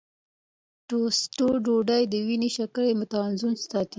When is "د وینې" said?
2.11-2.49